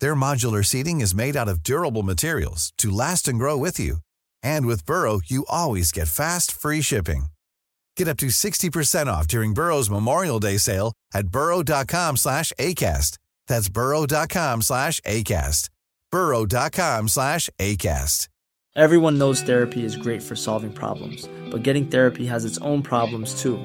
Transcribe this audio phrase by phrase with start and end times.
[0.00, 3.98] Their modular seating is made out of durable materials to last and grow with you.
[4.42, 7.26] And with Burrow, you always get fast, free shipping.
[7.96, 13.18] Get up to 60% off during Burrow's Memorial Day sale at burrow.com slash ACAST.
[13.46, 15.68] That's burrow.com slash ACAST.
[16.10, 18.28] burrow.com slash ACAST.
[18.76, 23.40] Everyone knows therapy is great for solving problems, but getting therapy has its own problems
[23.40, 23.64] too,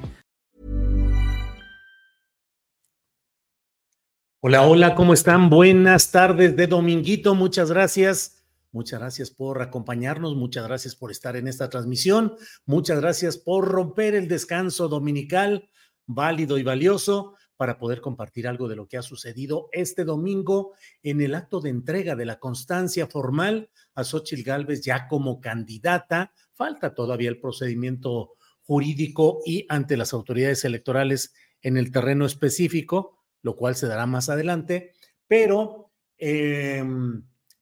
[4.43, 5.51] Hola, hola, ¿cómo están?
[5.51, 8.43] Buenas tardes de Dominguito, muchas gracias.
[8.71, 12.33] Muchas gracias por acompañarnos, muchas gracias por estar en esta transmisión,
[12.65, 15.69] muchas gracias por romper el descanso dominical
[16.07, 21.21] válido y valioso para poder compartir algo de lo que ha sucedido este domingo en
[21.21, 26.33] el acto de entrega de la constancia formal a Xochitl Gálvez ya como candidata.
[26.55, 28.31] Falta todavía el procedimiento
[28.63, 31.31] jurídico y ante las autoridades electorales
[31.61, 34.93] en el terreno específico, lo cual se dará más adelante,
[35.27, 36.83] pero, eh,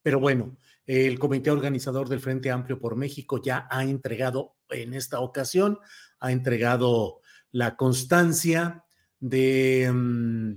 [0.01, 5.19] pero bueno, el comité organizador del Frente Amplio por México ya ha entregado en esta
[5.19, 5.77] ocasión,
[6.19, 8.85] ha entregado la constancia
[9.19, 10.53] de mm,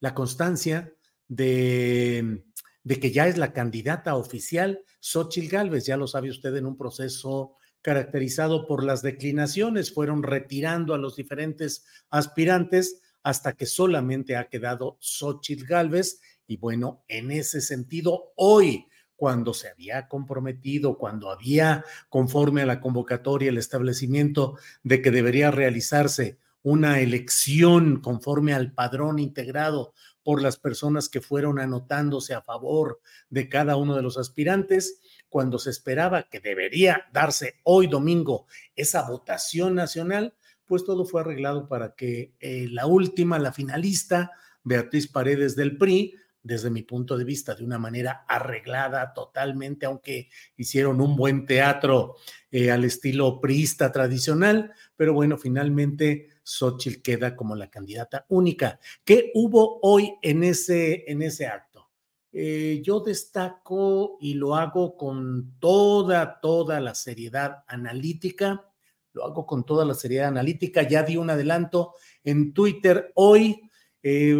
[0.00, 0.92] la constancia
[1.28, 2.44] de,
[2.82, 6.76] de, que ya es la candidata oficial Xochil Gálvez, ya lo sabe usted en un
[6.76, 14.48] proceso caracterizado por las declinaciones, fueron retirando a los diferentes aspirantes hasta que solamente ha
[14.48, 18.86] quedado Xochitl Gálvez y bueno, en ese sentido hoy
[19.16, 25.50] cuando se había comprometido, cuando había, conforme a la convocatoria, el establecimiento de que debería
[25.50, 33.00] realizarse una elección conforme al padrón integrado por las personas que fueron anotándose a favor
[33.30, 38.46] de cada uno de los aspirantes, cuando se esperaba que debería darse hoy domingo
[38.76, 40.34] esa votación nacional,
[40.66, 44.32] pues todo fue arreglado para que eh, la última, la finalista,
[44.62, 50.28] Beatriz Paredes del PRI, desde mi punto de vista, de una manera arreglada totalmente, aunque
[50.56, 52.16] hicieron un buen teatro
[52.50, 58.78] eh, al estilo priista tradicional, pero bueno, finalmente Xochitl queda como la candidata única.
[59.04, 61.90] ¿Qué hubo hoy en ese, en ese acto?
[62.30, 68.70] Eh, yo destaco y lo hago con toda, toda la seriedad analítica,
[69.14, 73.70] lo hago con toda la seriedad analítica, ya di un adelanto en Twitter hoy
[74.02, 74.36] eh,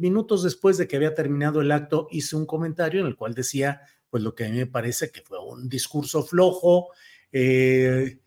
[0.00, 3.82] minutos después de que había terminado el acto, hice un comentario en el cual decía,
[4.08, 6.88] pues lo que a mí me parece que fue un discurso flojo,
[7.30, 8.20] eh,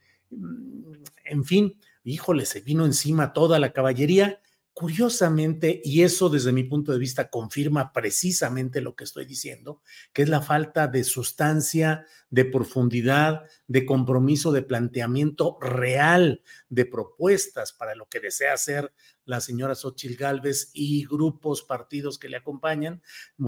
[1.25, 4.41] en fin, híjole, se vino encima toda la caballería
[4.77, 9.81] Curiosamente, y eso desde mi punto de vista confirma precisamente lo que estoy diciendo,
[10.11, 17.71] que es la falta de sustancia, de profundidad, de compromiso, de planteamiento real, de propuestas
[17.71, 18.91] para lo que desea hacer
[19.23, 23.01] la señora Xochil Gálvez y grupos, partidos que le acompañan.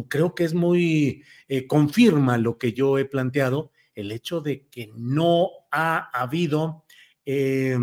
[0.08, 4.94] Creo que es muy, eh, confirma lo que yo he planteado, el hecho de que
[4.96, 6.86] no ha habido...
[7.26, 7.78] Eh,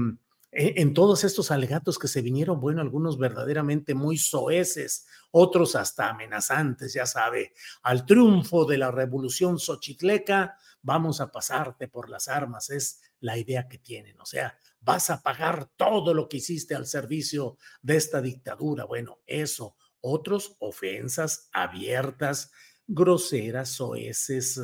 [0.57, 6.95] en todos estos alegatos que se vinieron, bueno, algunos verdaderamente muy soeces, otros hasta amenazantes,
[6.95, 13.01] ya sabe, al triunfo de la revolución xochitleca, vamos a pasarte por las armas, es
[13.19, 17.57] la idea que tienen, o sea, vas a pagar todo lo que hiciste al servicio
[17.83, 22.53] de esta dictadura, bueno, eso, otros ofensas abiertas,
[22.87, 24.61] groseras, soeces,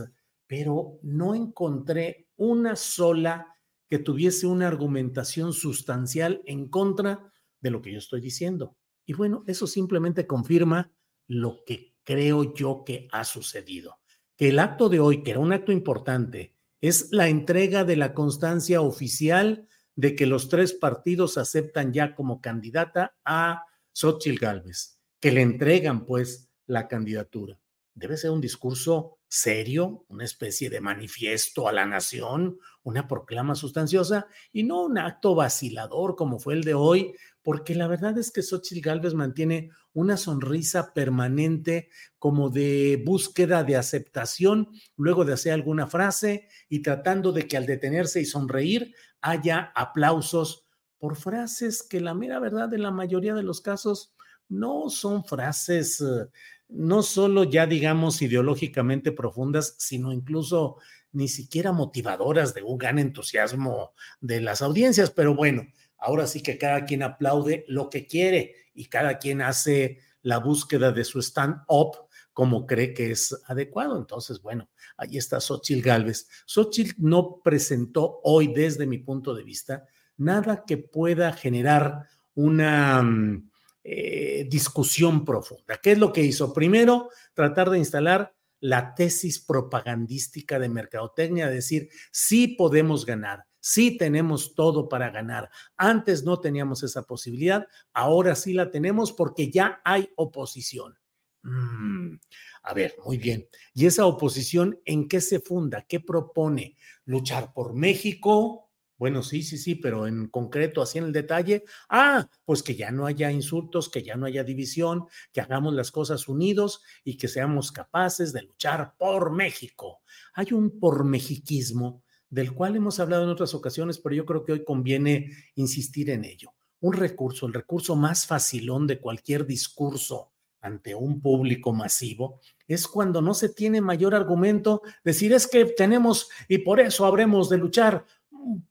[0.47, 3.57] pero no encontré una sola
[3.91, 8.77] que tuviese una argumentación sustancial en contra de lo que yo estoy diciendo.
[9.05, 10.93] Y bueno, eso simplemente confirma
[11.27, 13.99] lo que creo yo que ha sucedido.
[14.37, 18.15] Que el acto de hoy, que era un acto importante, es la entrega de la
[18.15, 25.33] constancia oficial de que los tres partidos aceptan ya como candidata a Xochitl Gálvez, que
[25.33, 27.61] le entregan pues la candidatura.
[27.95, 34.27] Debe ser un discurso serio, una especie de manifiesto a la nación, una proclama sustanciosa
[34.53, 38.43] y no un acto vacilador como fue el de hoy, porque la verdad es que
[38.43, 45.87] Xochitl Gálvez mantiene una sonrisa permanente como de búsqueda de aceptación luego de hacer alguna
[45.87, 50.67] frase y tratando de que al detenerse y sonreír haya aplausos
[50.99, 54.13] por frases que la mera verdad en la mayoría de los casos
[54.51, 56.27] no son frases eh,
[56.69, 60.77] no solo ya digamos ideológicamente profundas, sino incluso
[61.13, 65.67] ni siquiera motivadoras de un gran entusiasmo de las audiencias, pero bueno,
[65.99, 70.93] ahora sí que cada quien aplaude lo que quiere y cada quien hace la búsqueda
[70.93, 71.97] de su stand-up
[72.33, 73.99] como cree que es adecuado.
[73.99, 76.29] Entonces, bueno, ahí está Xochitl Galvez.
[76.47, 79.85] Xochitl no presentó hoy, desde mi punto de vista,
[80.17, 82.05] nada que pueda generar
[82.35, 83.50] una mm,
[83.83, 85.79] eh, discusión profunda.
[85.83, 86.53] ¿Qué es lo que hizo?
[86.53, 94.55] Primero, tratar de instalar la tesis propagandística de mercadotecnia, decir, sí podemos ganar, sí tenemos
[94.55, 95.51] todo para ganar.
[95.77, 100.99] Antes no teníamos esa posibilidad, ahora sí la tenemos porque ya hay oposición.
[101.43, 102.17] Mm,
[102.65, 103.49] a ver, muy bien.
[103.73, 105.87] ¿Y esa oposición en qué se funda?
[105.89, 106.77] ¿Qué propone?
[107.07, 108.70] ¿Luchar por México?
[109.01, 112.91] Bueno, sí, sí, sí, pero en concreto, así en el detalle, ah, pues que ya
[112.91, 117.27] no haya insultos, que ya no haya división, que hagamos las cosas unidos y que
[117.27, 120.03] seamos capaces de luchar por México.
[120.35, 124.65] Hay un pormexiquismo del cual hemos hablado en otras ocasiones, pero yo creo que hoy
[124.65, 126.53] conviene insistir en ello.
[126.81, 133.23] Un recurso, el recurso más facilón de cualquier discurso ante un público masivo, es cuando
[133.23, 138.05] no se tiene mayor argumento, decir es que tenemos y por eso habremos de luchar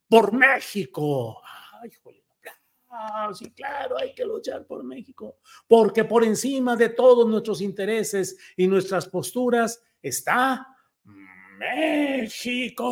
[0.07, 1.42] por México.
[1.81, 1.89] Ay,
[2.89, 5.38] ah, sí, claro, hay que luchar por México,
[5.68, 10.68] porque por encima de todos nuestros intereses y nuestras posturas está
[11.60, 12.88] México.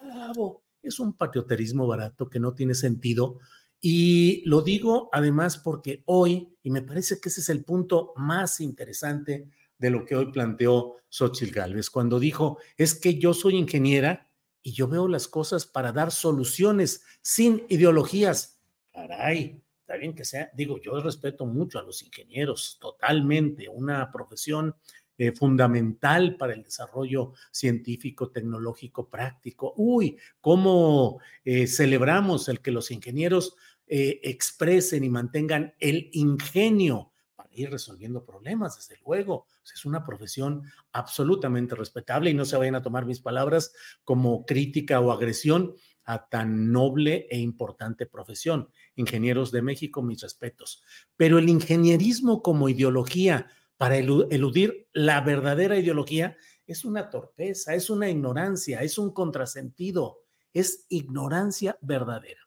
[0.00, 0.64] Bravo.
[0.82, 3.38] Es un patrioterismo barato que no tiene sentido.
[3.80, 8.60] Y lo digo además porque hoy, y me parece que ese es el punto más
[8.60, 9.48] interesante
[9.78, 14.30] de lo que hoy planteó Xochitl Gálvez, cuando dijo, es que yo soy ingeniera
[14.62, 18.60] y yo veo las cosas para dar soluciones sin ideologías.
[18.92, 24.74] Caray, está bien que sea, digo, yo respeto mucho a los ingenieros, totalmente, una profesión
[25.18, 29.74] eh, fundamental para el desarrollo científico, tecnológico, práctico.
[29.76, 33.54] Uy, cómo eh, celebramos el que los ingenieros
[33.86, 37.11] eh, expresen y mantengan el ingenio
[37.50, 39.46] ir resolviendo problemas, desde luego.
[39.72, 40.62] Es una profesión
[40.92, 43.72] absolutamente respetable y no se vayan a tomar mis palabras
[44.04, 45.74] como crítica o agresión
[46.04, 48.68] a tan noble e importante profesión.
[48.96, 50.82] Ingenieros de México, mis respetos.
[51.16, 56.36] Pero el ingenierismo como ideología para eludir la verdadera ideología
[56.66, 60.20] es una torpeza, es una ignorancia, es un contrasentido,
[60.52, 62.40] es ignorancia verdadera.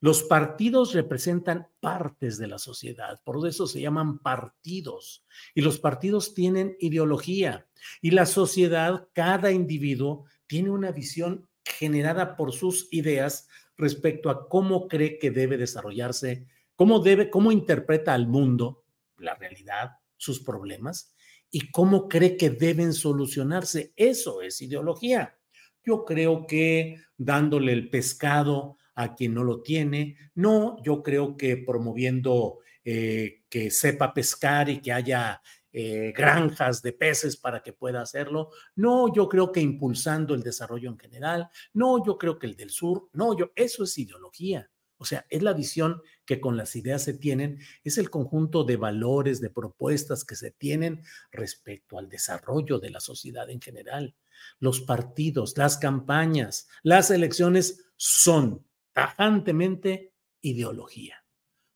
[0.00, 5.24] Los partidos representan partes de la sociedad, por eso se llaman partidos.
[5.54, 7.66] Y los partidos tienen ideología.
[8.00, 14.88] Y la sociedad, cada individuo, tiene una visión generada por sus ideas respecto a cómo
[14.88, 16.46] cree que debe desarrollarse,
[16.76, 18.84] cómo debe, cómo interpreta al mundo,
[19.16, 21.14] la realidad, sus problemas
[21.50, 23.92] y cómo cree que deben solucionarse.
[23.96, 25.36] Eso es ideología.
[25.84, 30.16] Yo creo que dándole el pescado a quien no lo tiene.
[30.34, 36.92] No, yo creo que promoviendo eh, que sepa pescar y que haya eh, granjas de
[36.92, 38.50] peces para que pueda hacerlo.
[38.74, 41.48] No, yo creo que impulsando el desarrollo en general.
[41.74, 43.08] No, yo creo que el del sur.
[43.12, 44.68] No, yo, eso es ideología.
[44.96, 48.76] O sea, es la visión que con las ideas se tienen, es el conjunto de
[48.76, 54.16] valores, de propuestas que se tienen respecto al desarrollo de la sociedad en general.
[54.58, 61.24] Los partidos, las campañas, las elecciones son tajantemente ideología,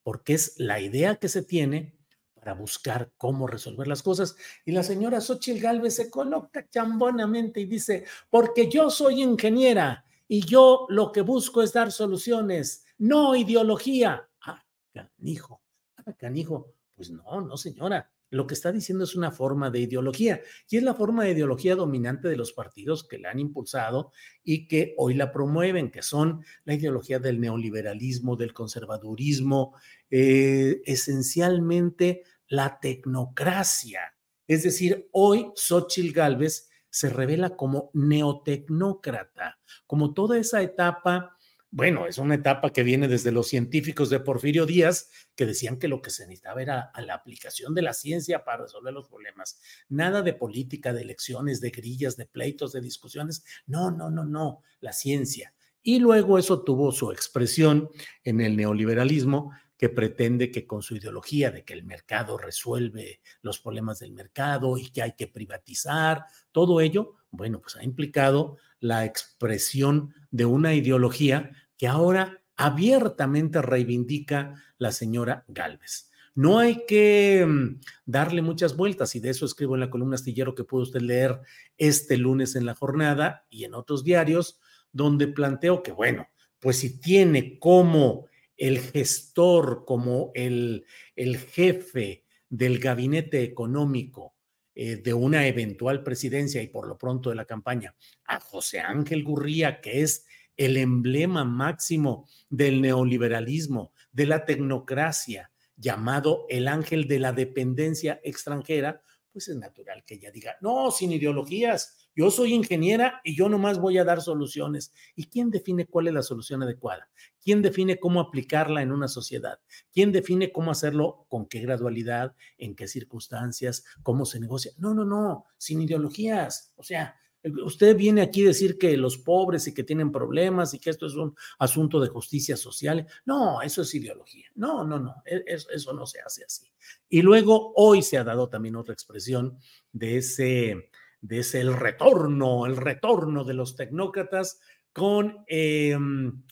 [0.03, 1.97] porque es la idea que se tiene
[2.35, 4.37] para buscar cómo resolver las cosas.
[4.65, 10.45] Y la señora Xochitl Galvez se coloca chambonamente y dice, porque yo soy ingeniera y
[10.45, 14.29] yo lo que busco es dar soluciones, no ideología.
[14.41, 15.63] Ah, canijo,
[15.99, 16.75] ah, canijo.
[16.95, 20.83] Pues no, no, señora lo que está diciendo es una forma de ideología y es
[20.83, 24.11] la forma de ideología dominante de los partidos que la han impulsado
[24.43, 29.77] y que hoy la promueven, que son la ideología del neoliberalismo, del conservadurismo,
[30.11, 34.15] eh, esencialmente la tecnocracia.
[34.47, 41.37] Es decir, hoy Xochitl Gálvez se revela como neotecnócrata, como toda esa etapa
[41.75, 45.89] bueno, es una etapa que viene desde los científicos de Porfirio Díaz, que decían que
[45.89, 49.59] lo que se necesitaba era la aplicación de la ciencia para resolver los problemas.
[49.89, 53.43] Nada de política, de elecciones, de grillas, de pleitos, de discusiones.
[53.65, 55.55] No, no, no, no, la ciencia.
[55.83, 57.89] Y luego eso tuvo su expresión
[58.23, 63.59] en el neoliberalismo, que pretende que con su ideología de que el mercado resuelve los
[63.61, 69.05] problemas del mercado y que hay que privatizar, todo ello, bueno, pues ha implicado la
[69.05, 71.51] expresión de una ideología
[71.83, 76.13] que ahora abiertamente reivindica la señora Galvez.
[76.33, 80.55] No hay que mm, darle muchas vueltas y de eso escribo en la columna astillero
[80.55, 81.41] que pudo usted leer
[81.77, 84.61] este lunes en la jornada y en otros diarios,
[84.93, 86.29] donde planteo que, bueno,
[86.61, 90.87] pues si tiene como el gestor, como el,
[91.17, 94.37] el jefe del gabinete económico
[94.77, 97.97] eh, de una eventual presidencia y por lo pronto de la campaña
[98.27, 106.47] a José Ángel Gurría, que es el emblema máximo del neoliberalismo, de la tecnocracia, llamado
[106.49, 112.03] el ángel de la dependencia extranjera, pues es natural que ella diga, no, sin ideologías,
[112.15, 114.93] yo soy ingeniera y yo nomás voy a dar soluciones.
[115.17, 117.09] ¿Y quién define cuál es la solución adecuada?
[117.41, 119.59] ¿Quién define cómo aplicarla en una sociedad?
[119.93, 124.73] ¿Quién define cómo hacerlo, con qué gradualidad, en qué circunstancias, cómo se negocia?
[124.77, 126.75] No, no, no, sin ideologías.
[126.77, 127.17] O sea,
[127.65, 131.07] Usted viene aquí a decir que los pobres y que tienen problemas y que esto
[131.07, 133.07] es un asunto de justicia social.
[133.25, 134.47] No, eso es ideología.
[134.55, 136.71] No, no, no, e, eso, no se hace así.
[137.09, 139.59] Y luego hoy se ha dado también otra expresión
[139.93, 144.61] de ese, de ese el retorno, el retorno de los tecnócratas
[144.93, 146.43] con em,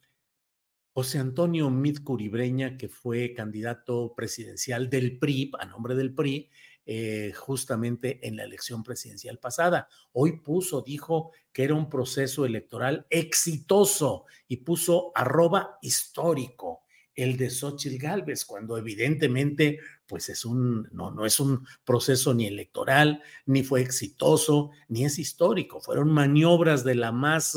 [0.92, 6.50] José Antonio Midcuribreña, que fue candidato presidencial del PRI, a nombre del PRI,
[6.92, 9.86] eh, justamente en la elección presidencial pasada.
[10.10, 16.82] Hoy puso, dijo que era un proceso electoral exitoso y puso arroba histórico
[17.14, 19.78] el de Xochitl Galvez, cuando evidentemente,
[20.10, 25.20] pues es un, no, no es un proceso ni electoral, ni fue exitoso, ni es
[25.20, 25.80] histórico.
[25.80, 27.56] Fueron maniobras de la más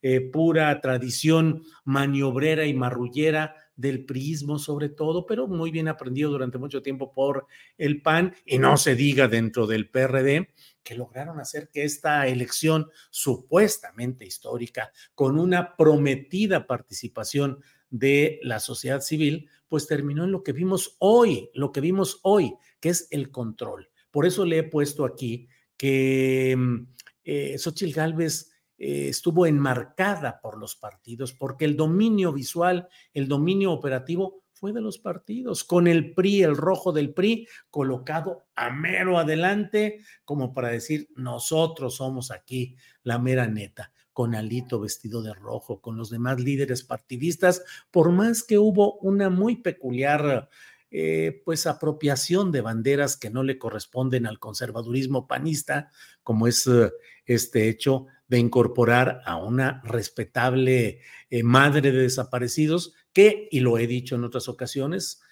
[0.00, 6.56] eh, pura tradición maniobrera y marrullera del prismo sobre todo, pero muy bien aprendido durante
[6.56, 7.46] mucho tiempo por
[7.76, 10.48] el PAN y no se diga dentro del PRD
[10.82, 19.02] que lograron hacer que esta elección supuestamente histórica, con una prometida participación de la sociedad
[19.02, 23.30] civil, pues terminó en lo que vimos hoy, lo que vimos hoy, que es el
[23.30, 23.90] control.
[24.10, 25.46] Por eso le he puesto aquí
[25.76, 26.86] que mm,
[27.24, 33.72] eh, Xochitl Gálvez eh, estuvo enmarcada por los partidos, porque el dominio visual, el dominio
[33.72, 39.18] operativo fue de los partidos, con el PRI, el rojo del PRI, colocado a mero
[39.18, 45.80] adelante, como para decir, nosotros somos aquí la mera neta, con Alito vestido de rojo,
[45.80, 50.48] con los demás líderes partidistas, por más que hubo una muy peculiar
[50.94, 55.90] eh, pues apropiación de banderas que no le corresponden al conservadurismo panista,
[56.22, 56.92] como es eh,
[57.24, 61.00] este hecho de incorporar a una respetable
[61.30, 65.22] eh, madre de desaparecidos que, y lo he dicho en otras ocasiones,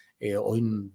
[0.42, 0.92] hoy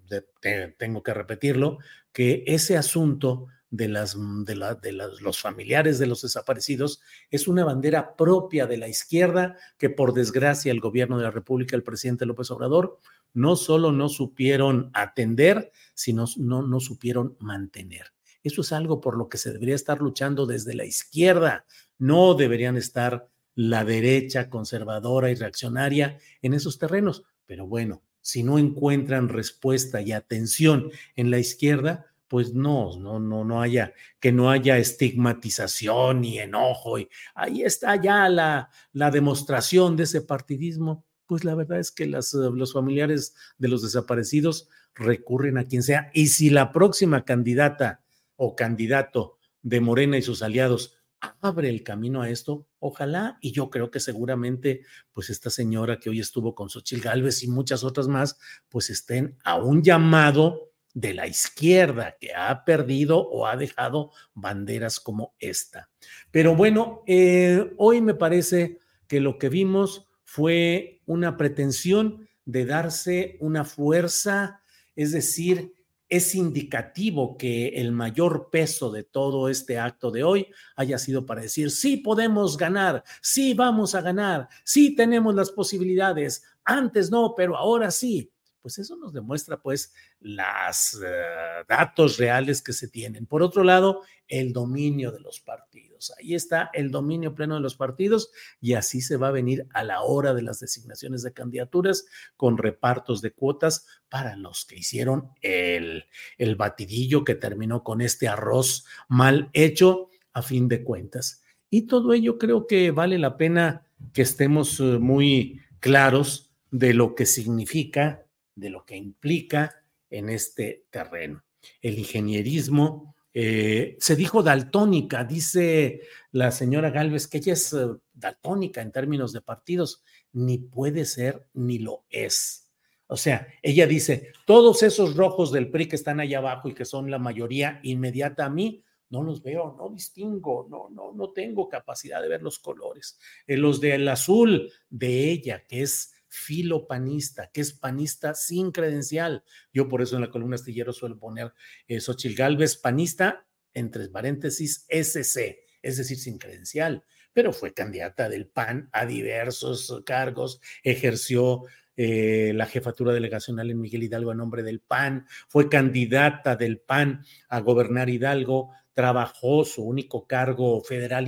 [0.78, 1.80] tengo que repetirlo,
[2.12, 4.16] que ese asunto de, las,
[4.46, 4.92] de, de
[5.22, 10.72] los familiares de los desaparecidos es una bandera propia de la izquierda que por desgracia
[10.72, 13.00] el gobierno de la República, el presidente López Obrador,
[13.34, 18.14] no solo no supieron atender, sino no, no supieron mantener.
[18.44, 21.66] Eso es algo por lo que se debería estar luchando desde la izquierda.
[21.98, 27.24] No deberían estar la derecha conservadora y reaccionaria en esos terrenos.
[27.46, 33.44] Pero bueno, si no encuentran respuesta y atención en la izquierda, pues no, no, no,
[33.44, 37.00] no haya, que no haya estigmatización y enojo.
[37.00, 42.04] Y ahí está ya la, la demostración de ese partidismo pues la verdad es que
[42.04, 46.10] eh, los familiares de los desaparecidos recurren a quien sea.
[46.14, 48.04] Y si la próxima candidata
[48.36, 50.98] o candidato de Morena y sus aliados
[51.42, 56.10] abre el camino a esto, ojalá, y yo creo que seguramente, pues esta señora que
[56.10, 58.38] hoy estuvo con Xochil Gálvez y muchas otras más,
[58.70, 65.02] pues estén a un llamado de la izquierda que ha perdido o ha dejado banderas
[65.02, 65.90] como esta.
[66.32, 73.38] Pero bueno, eh, hoy me parece que lo que vimos fue una pretensión de darse
[73.42, 74.62] una fuerza,
[74.96, 75.74] es decir,
[76.08, 80.48] es indicativo que el mayor peso de todo este acto de hoy
[80.78, 86.44] haya sido para decir, sí podemos ganar, sí vamos a ganar, sí tenemos las posibilidades,
[86.64, 88.32] antes no, pero ahora sí.
[88.66, 93.28] Pues eso nos demuestra pues los eh, datos reales que se tienen.
[93.28, 96.12] Por otro lado, el dominio de los partidos.
[96.18, 99.84] Ahí está el dominio pleno de los partidos y así se va a venir a
[99.84, 102.08] la hora de las designaciones de candidaturas
[102.38, 106.06] con repartos de cuotas para los que hicieron el,
[106.40, 111.44] el batidillo que terminó con este arroz mal hecho a fin de cuentas.
[111.70, 117.14] Y todo ello creo que vale la pena que estemos eh, muy claros de lo
[117.14, 118.25] que significa
[118.56, 121.44] de lo que implica en este terreno.
[121.82, 128.82] El ingenierismo, eh, se dijo daltónica, dice la señora Galvez que ella es eh, daltónica
[128.82, 132.72] en términos de partidos, ni puede ser ni lo es.
[133.08, 136.86] O sea, ella dice, todos esos rojos del PRI que están allá abajo y que
[136.86, 141.68] son la mayoría inmediata a mí, no los veo, no distingo, no, no, no tengo
[141.68, 143.20] capacidad de ver los colores.
[143.48, 149.44] Eh, los del azul de ella, que es filo panista, que es panista sin credencial.
[149.74, 151.54] Yo por eso en la columna astillero suelo poner
[151.88, 158.48] eh, Xochil Galvez, panista, entre paréntesis, SC, es decir, sin credencial, pero fue candidata del
[158.48, 161.64] PAN a diversos cargos, ejerció
[161.98, 167.24] eh, la jefatura delegacional en Miguel Hidalgo a nombre del PAN, fue candidata del PAN
[167.50, 171.28] a gobernar Hidalgo, trabajó su único cargo federal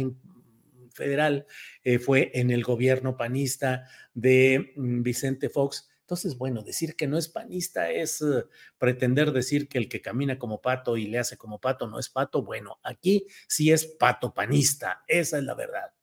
[0.98, 1.46] federal
[1.84, 5.88] eh, fue en el gobierno panista de mm, Vicente Fox.
[6.02, 8.44] Entonces, bueno, decir que no es panista es eh,
[8.78, 12.10] pretender decir que el que camina como pato y le hace como pato no es
[12.10, 12.42] pato.
[12.44, 15.94] Bueno, aquí sí es pato panista, esa es la verdad.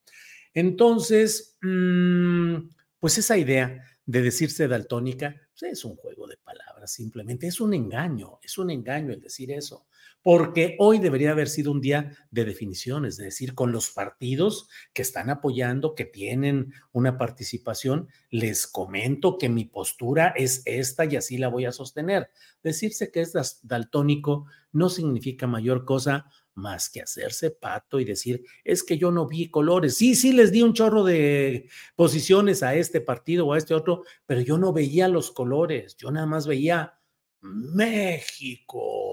[0.55, 2.69] Entonces, mm,
[3.01, 7.75] pues esa idea de decirse daltónica pues, es un juego de palabras, simplemente es un
[7.75, 9.87] engaño, es un engaño el decir eso
[10.25, 15.03] porque hoy debería haber sido un día de definición, es decir, con los partidos que
[15.03, 21.37] están apoyando, que tienen una participación, les comento que mi postura es esta y así
[21.37, 22.31] la voy a sostener.
[22.63, 28.83] Decirse que es daltónico no significa mayor cosa más que hacerse pato y decir, es
[28.83, 29.99] que yo no vi colores.
[29.99, 34.05] Sí, sí, les di un chorro de posiciones a este partido o a este otro,
[34.25, 36.95] pero yo no veía los colores, yo nada más veía
[37.43, 39.04] México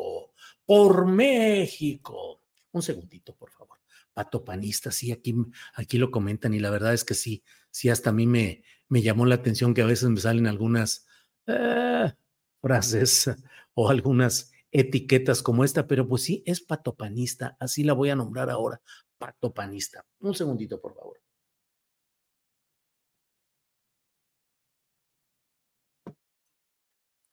[0.72, 2.44] por México.
[2.72, 3.78] Un segundito, por favor.
[4.14, 5.36] Pato panista, sí, aquí,
[5.74, 9.02] aquí lo comentan y la verdad es que sí, sí, hasta a mí me, me
[9.02, 11.08] llamó la atención que a veces me salen algunas
[11.46, 12.14] eh,
[12.62, 13.30] frases
[13.74, 18.50] o algunas etiquetas como esta, pero pues sí, es patopanista, así la voy a nombrar
[18.50, 18.82] ahora,
[19.18, 20.06] patopanista.
[20.22, 21.20] Un segundito, por favor.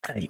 [0.03, 0.29] Ahí.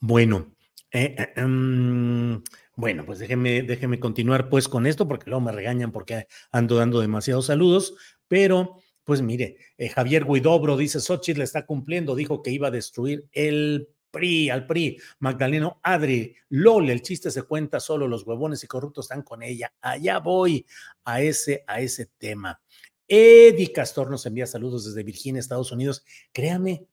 [0.00, 0.50] Bueno,
[0.92, 2.42] eh, eh, em,
[2.76, 7.00] bueno, pues déjeme, déjeme continuar pues con esto porque luego me regañan porque ando dando
[7.00, 7.94] demasiados saludos,
[8.26, 13.26] pero pues mire, eh, Javier Guidobro dice, Xochitl está cumpliendo, dijo que iba a destruir
[13.32, 18.66] el PRI, al PRI, Magdaleno Adri, LOL, el chiste se cuenta solo, los huevones y
[18.66, 19.72] corruptos están con ella.
[19.80, 20.66] Allá voy
[21.04, 22.60] a ese, a ese tema.
[23.06, 26.04] Eddie Castor nos envía saludos desde Virginia, Estados Unidos.
[26.32, 26.86] Créame,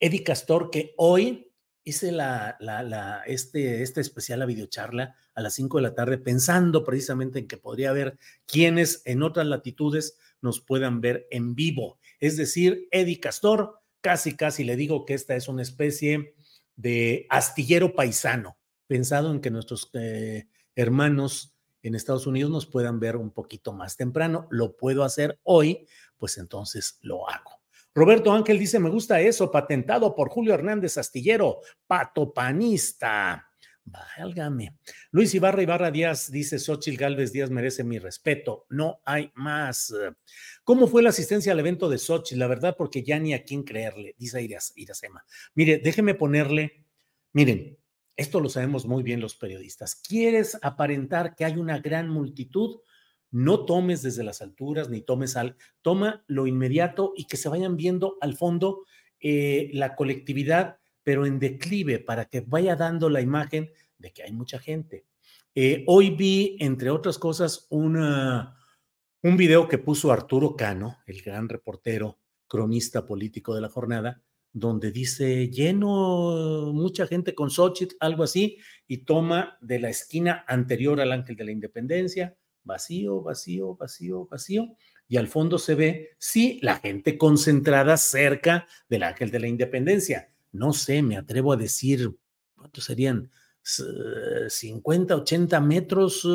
[0.00, 1.49] Eddie Castor, que hoy
[1.90, 6.84] hice la, la, este, esta especial a videocharla a las 5 de la tarde pensando
[6.84, 11.98] precisamente en que podría haber quienes en otras latitudes nos puedan ver en vivo.
[12.18, 16.34] Es decir, Eddie Castor, casi, casi le digo que esta es una especie
[16.76, 23.16] de astillero paisano, pensado en que nuestros eh, hermanos en Estados Unidos nos puedan ver
[23.16, 24.46] un poquito más temprano.
[24.50, 25.86] Lo puedo hacer hoy,
[26.18, 27.59] pues entonces lo hago.
[27.94, 33.46] Roberto Ángel dice, me gusta eso, patentado por Julio Hernández Astillero, patopanista.
[33.84, 34.76] Válgame.
[35.10, 38.66] Luis Ibarra Ibarra Díaz dice, Xochil Gálvez Díaz merece mi respeto.
[38.68, 39.92] No hay más.
[40.62, 42.38] ¿Cómo fue la asistencia al evento de Xochitl?
[42.38, 45.24] La verdad, porque ya ni a quién creerle, dice Irasema.
[45.54, 46.84] Mire, déjeme ponerle,
[47.32, 47.78] miren,
[48.16, 49.96] esto lo sabemos muy bien los periodistas.
[49.96, 52.80] ¿Quieres aparentar que hay una gran multitud?
[53.30, 57.76] No tomes desde las alturas ni tomes al, toma lo inmediato y que se vayan
[57.76, 58.84] viendo al fondo
[59.20, 64.32] eh, la colectividad, pero en declive para que vaya dando la imagen de que hay
[64.32, 65.04] mucha gente.
[65.54, 68.56] Eh, hoy vi, entre otras cosas, una,
[69.22, 74.90] un video que puso Arturo Cano, el gran reportero, cronista político de la jornada, donde
[74.90, 81.12] dice lleno mucha gente con Xochitl, algo así, y toma de la esquina anterior al
[81.12, 84.76] Ángel de la Independencia, vacío, vacío, vacío, vacío.
[85.08, 90.30] Y al fondo se ve, sí, la gente concentrada cerca del Ángel de la Independencia.
[90.52, 92.16] No sé, me atrevo a decir,
[92.54, 93.30] ¿cuántos serían?
[94.48, 96.26] 50, 80 metros,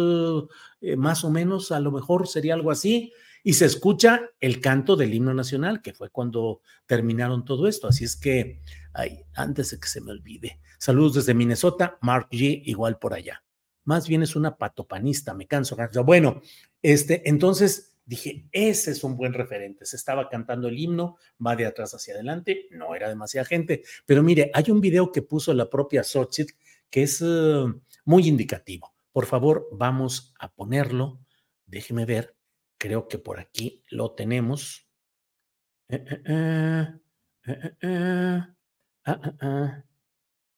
[0.81, 3.11] eh, más o menos, a lo mejor sería algo así.
[3.47, 7.87] y se escucha el canto del himno nacional, que fue cuando terminaron todo esto.
[7.87, 8.59] Así es que,
[8.91, 13.44] ay, antes de que se me olvide, saludos desde Minnesota, Mark G, igual por allá.
[13.85, 15.77] Más bien es una patopanista, me canso.
[16.03, 16.41] Bueno,
[16.81, 19.85] este, entonces dije, ese es un buen referente.
[19.85, 24.21] Se estaba cantando el himno, va de atrás hacia adelante, no era demasiada gente, pero
[24.21, 26.53] mire, hay un video que puso la propia Xochitl
[26.89, 28.93] que es uh, muy indicativo.
[29.11, 31.19] Por favor, vamos a ponerlo.
[31.65, 32.35] Déjeme ver
[32.77, 34.87] Creo que por aquí lo tenemos.
[35.89, 36.87] Eh, eh,
[37.81, 38.41] eh,
[39.05, 39.83] ah, ah, ah.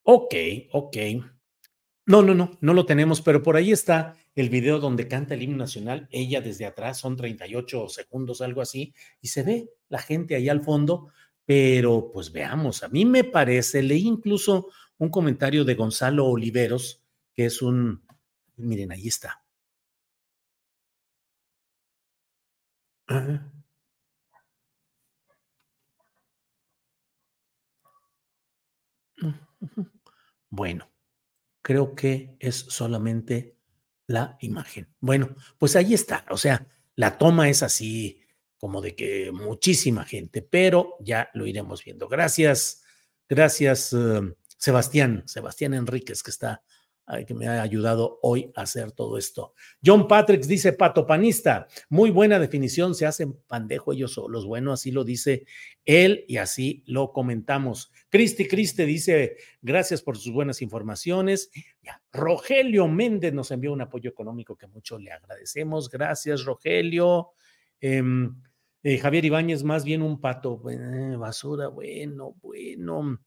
[0.04, 0.36] Ok,
[0.72, 0.98] ok.
[2.08, 5.42] No, no, no, no lo tenemos, pero por ahí está el video donde canta el
[5.44, 10.36] himno nacional, ella desde atrás, son 38 segundos, algo así, y se ve la gente
[10.36, 11.10] ahí al fondo,
[11.46, 17.46] pero pues veamos, a mí me parece, leí incluso un comentario de Gonzalo Oliveros, que
[17.46, 18.02] es un,
[18.56, 19.44] miren, ahí está,
[30.50, 30.90] Bueno,
[31.68, 33.58] creo que es solamente
[34.06, 34.88] la imagen.
[35.02, 36.26] Bueno, pues ahí está.
[36.30, 38.22] O sea, la toma es así
[38.58, 42.08] como de que muchísima gente, pero ya lo iremos viendo.
[42.08, 42.86] Gracias,
[43.28, 46.64] gracias, eh, Sebastián, Sebastián Enríquez, que está
[47.26, 49.54] que me ha ayudado hoy a hacer todo esto.
[49.84, 54.46] John Patrick dice, patopanista, muy buena definición, se hacen pandejo ellos solos.
[54.46, 55.46] Bueno, así lo dice
[55.86, 57.94] él y así lo comentamos.
[58.10, 61.50] Cristi Cristi dice, gracias por sus buenas informaciones.
[62.12, 65.90] Rogelio Méndez nos envió un apoyo económico que mucho le agradecemos.
[65.90, 67.30] Gracias, Rogelio.
[67.80, 68.36] Em,
[68.84, 70.62] eh, Javier Ibáñez, más bien un pato,
[71.18, 73.20] basura, bueno, bueno.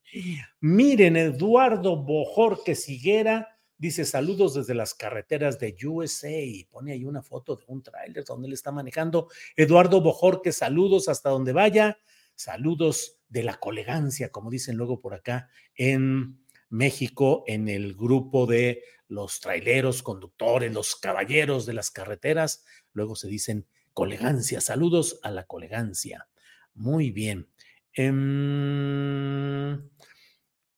[0.60, 3.48] Miren, Eduardo Bojorque Siguera
[3.80, 8.24] Dice saludos desde las carreteras de USA y pone ahí una foto de un tráiler
[8.24, 9.28] donde él está manejando.
[9.56, 11.98] Eduardo Bojorque, saludos hasta donde vaya.
[12.34, 18.82] Saludos de la colegancia, como dicen luego por acá en México, en el grupo de
[19.08, 22.66] los traileros, conductores, los caballeros de las carreteras.
[22.92, 24.60] Luego se dicen colegancia.
[24.60, 26.28] Saludos a la colegancia.
[26.74, 27.48] Muy bien.
[27.94, 29.72] Em,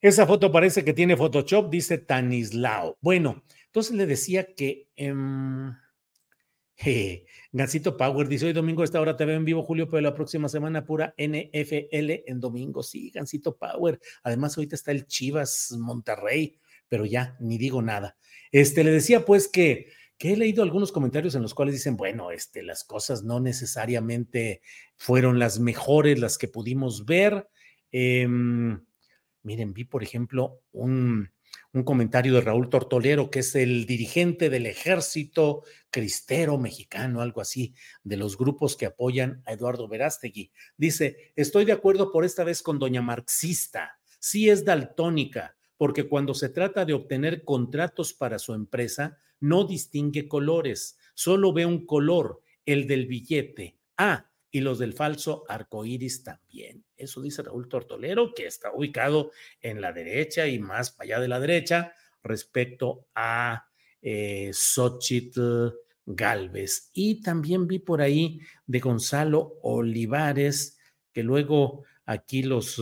[0.02, 2.98] esa foto parece que tiene Photoshop, dice Tanislao.
[3.00, 5.72] Bueno, entonces le decía que um,
[7.52, 10.12] Gancito Power dice: Hoy domingo a esta hora te veo en vivo, Julio, pero la
[10.12, 12.82] próxima semana pura NFL en domingo.
[12.82, 14.00] Sí, Gancito Power.
[14.24, 18.16] Además, ahorita está el Chivas Monterrey, pero ya ni digo nada.
[18.50, 19.86] Este le decía pues que,
[20.18, 24.62] que he leído algunos comentarios en los cuales dicen: Bueno, este, las cosas no necesariamente
[24.96, 27.48] fueron las mejores, las que pudimos ver.
[27.92, 28.26] Eh,
[29.42, 31.30] Miren, vi, por ejemplo, un,
[31.84, 37.74] comentario de Raúl Tortolero, que es el dirigente del ejército cristero mexicano, algo así,
[38.04, 40.52] de los grupos que apoyan a Eduardo Verástegui.
[40.76, 46.34] Dice, estoy de acuerdo por esta vez con doña marxista, sí es daltónica, porque cuando
[46.34, 52.40] se trata de obtener contratos para su empresa, no distingue colores, solo ve un color,
[52.64, 53.76] el del billete.
[53.96, 56.84] Ah, y los del falso arcoíris también.
[56.94, 61.28] Eso dice Raúl Tortolero, que está ubicado en la derecha y más para allá de
[61.28, 63.66] la derecha respecto a
[64.02, 65.70] eh, Xochitl
[66.04, 66.90] Galvez.
[66.92, 70.78] Y también vi por ahí de Gonzalo Olivares,
[71.12, 72.80] que luego aquí los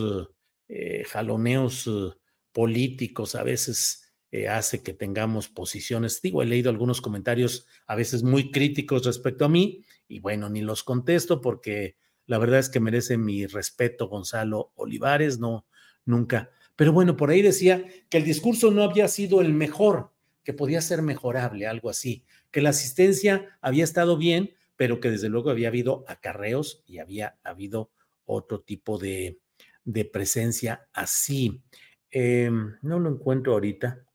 [0.67, 2.17] eh, jaloneos eh,
[2.51, 6.21] políticos a veces eh, hace que tengamos posiciones.
[6.21, 10.61] Digo, he leído algunos comentarios a veces muy críticos respecto a mí y bueno, ni
[10.61, 15.65] los contesto porque la verdad es que merece mi respeto Gonzalo Olivares, no,
[16.05, 16.49] nunca.
[16.75, 20.11] Pero bueno, por ahí decía que el discurso no había sido el mejor,
[20.43, 25.29] que podía ser mejorable, algo así, que la asistencia había estado bien, pero que desde
[25.29, 27.91] luego había habido acarreos y había habido
[28.25, 29.39] otro tipo de,
[29.83, 31.61] de presencia así.
[32.09, 34.05] Em, no lo encuentro ahorita.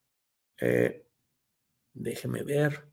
[0.61, 1.07] Eh,
[1.95, 2.87] déjeme ver.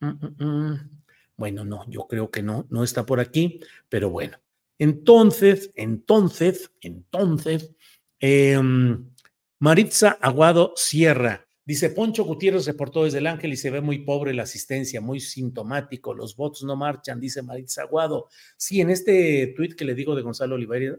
[0.00, 1.00] Mm, mm, mm.
[1.36, 4.38] Bueno, no, yo creo que no, no está por aquí, pero bueno.
[4.78, 7.70] Entonces, entonces, entonces,
[8.18, 9.10] em,
[9.58, 11.46] Maritza Aguado Sierra.
[11.64, 15.20] Dice, Poncho Gutiérrez reportó desde el Ángel y se ve muy pobre la asistencia, muy
[15.20, 18.28] sintomático, los votos no marchan, dice Maritza Aguado.
[18.56, 20.94] Sí, en este tuit que le digo de Gonzalo Olivares,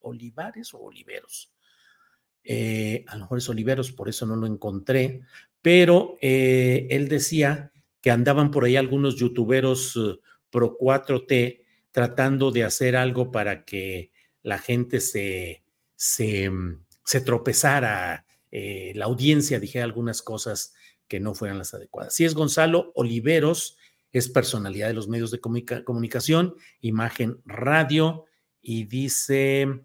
[0.00, 1.52] Olivares o Oliveros,
[2.44, 5.22] eh, a lo mejor es Oliveros, por eso no lo encontré,
[5.60, 10.18] pero eh, él decía que andaban por ahí algunos youtuberos eh,
[10.50, 14.10] pro 4T tratando de hacer algo para que
[14.42, 15.62] la gente se,
[15.94, 20.74] se, mm, se tropezara, la audiencia dijera algunas cosas
[21.08, 22.14] que no fueran las adecuadas.
[22.14, 23.78] Si es Gonzalo Oliveros,
[24.12, 28.26] es personalidad de los medios de comunicación, imagen, radio,
[28.60, 29.84] y dice...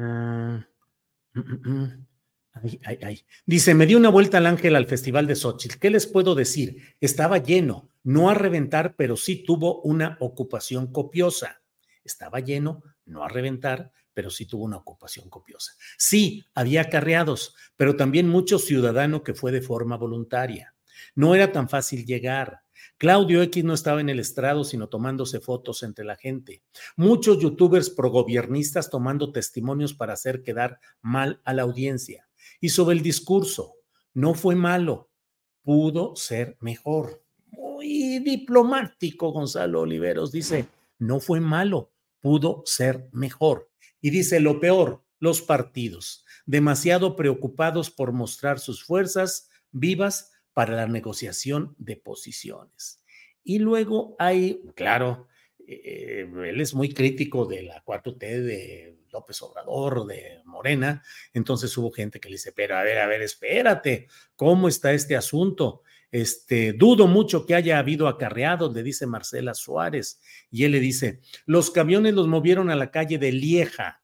[0.00, 0.62] Uh,
[1.34, 2.06] mm, mm,
[2.54, 3.24] ay, ay, ay.
[3.44, 5.78] Dice, me di una vuelta al ángel al festival de Xochitl.
[5.78, 6.96] ¿Qué les puedo decir?
[7.00, 11.60] Estaba lleno, no a reventar, pero sí tuvo una ocupación copiosa.
[12.02, 15.72] Estaba lleno, no a reventar, pero sí tuvo una ocupación copiosa.
[15.98, 20.74] Sí, había acarreados, pero también mucho ciudadano que fue de forma voluntaria.
[21.14, 22.62] No era tan fácil llegar.
[22.98, 26.62] Claudio X no estaba en el estrado, sino tomándose fotos entre la gente.
[26.96, 32.28] Muchos youtubers progobiernistas tomando testimonios para hacer quedar mal a la audiencia.
[32.60, 33.74] Y sobre el discurso,
[34.12, 35.10] no fue malo,
[35.62, 37.22] pudo ser mejor.
[37.46, 40.66] Muy diplomático, Gonzalo Oliveros dice,
[40.98, 43.70] no fue malo, pudo ser mejor.
[44.00, 50.86] Y dice, lo peor, los partidos, demasiado preocupados por mostrar sus fuerzas vivas para la
[50.86, 53.04] negociación de posiciones.
[53.42, 55.28] Y luego hay, claro,
[55.66, 61.90] eh, él es muy crítico de la 4T de López Obrador, de Morena, entonces hubo
[61.90, 65.82] gente que le dice, pero a ver, a ver, espérate, ¿cómo está este asunto?
[66.10, 71.20] Este, dudo mucho que haya habido acarreados, le dice Marcela Suárez, y él le dice,
[71.46, 74.02] los camiones los movieron a la calle de Lieja,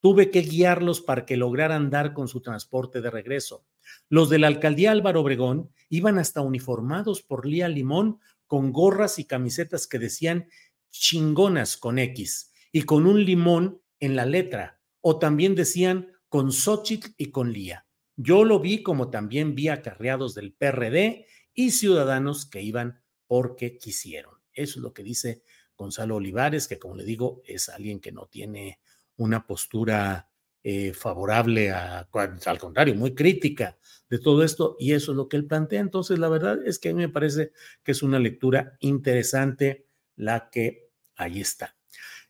[0.00, 3.64] tuve que guiarlos para que lograran dar con su transporte de regreso.
[4.08, 9.24] Los de la alcaldía Álvaro Obregón iban hasta uniformados por Lía Limón con gorras y
[9.24, 10.48] camisetas que decían
[10.90, 17.14] chingonas con X y con un limón en la letra, o también decían con Xochitl
[17.16, 17.86] y con Lía.
[18.16, 24.34] Yo lo vi como también vi acarreados del PRD y ciudadanos que iban porque quisieron.
[24.52, 25.42] Eso es lo que dice
[25.76, 28.80] Gonzalo Olivares, que como le digo, es alguien que no tiene
[29.16, 30.30] una postura
[30.64, 32.08] eh, favorable a,
[32.46, 33.78] al contrario, muy crítica
[34.10, 35.80] de todo esto, y eso es lo que él plantea.
[35.80, 37.52] Entonces, la verdad es que a mí me parece
[37.84, 41.73] que es una lectura interesante la que ahí está.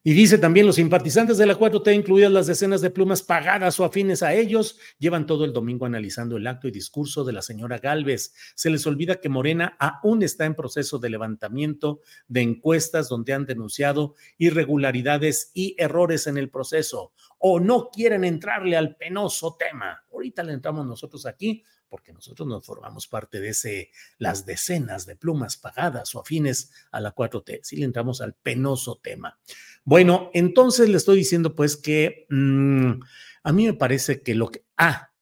[0.07, 3.87] Y dice también, los simpatizantes de la 4T, incluidas las decenas de plumas pagadas o
[3.87, 7.79] afines a ellos, llevan todo el domingo analizando el acto y discurso de la señora
[7.79, 8.35] Galvez.
[8.55, 13.47] Se les olvida que Morena aún está en proceso de levantamiento de encuestas donde han
[13.47, 20.05] denunciado irregularidades y errores en el proceso o no quieren entrarle al penoso tema.
[20.13, 21.65] Ahorita le entramos nosotros aquí
[21.95, 27.01] porque nosotros nos formamos parte de ese, las decenas de plumas pagadas o afines a
[27.01, 27.61] la 4T.
[27.63, 29.39] Si le entramos al penoso tema.
[29.85, 32.95] Bueno, entonces le estoy diciendo pues que mmm,
[33.45, 34.65] a mí me parece que lo que...
[34.77, 35.13] Ah,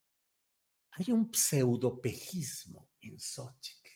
[0.89, 3.89] hay un pseudopejismo en Xochitl.